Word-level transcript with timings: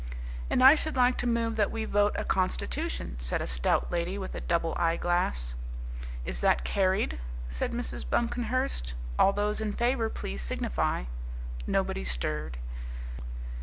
"And 0.49 0.63
I 0.63 0.73
should 0.73 0.95
like 0.95 1.15
to 1.19 1.27
move 1.27 1.57
that 1.57 1.69
we 1.69 1.85
vote 1.85 2.13
a 2.15 2.23
constitution," 2.25 3.17
said 3.19 3.39
a 3.39 3.45
stout 3.45 3.91
lady 3.91 4.17
with 4.17 4.33
a 4.33 4.41
double 4.41 4.73
eye 4.75 4.97
glass. 4.97 5.53
"Is 6.25 6.39
that 6.39 6.63
carried?" 6.63 7.19
said 7.49 7.71
Mrs. 7.71 8.03
Buncomhearst. 8.09 8.95
"All 9.19 9.31
those 9.31 9.61
in 9.61 9.73
favour 9.73 10.09
please 10.09 10.41
signify." 10.41 11.03
Nobody 11.67 12.03
stirred. 12.03 12.57